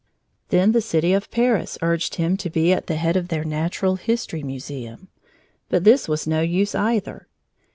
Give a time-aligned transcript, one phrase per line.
[0.49, 3.97] Then the city of Paris urged him to be at the head of their Natural
[3.97, 5.09] History Museum,
[5.69, 7.27] but this was no use, either.